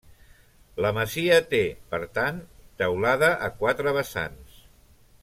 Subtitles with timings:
[0.85, 1.59] La masia té,
[1.93, 2.41] per tant,
[2.83, 4.57] teulada a quatre vessants.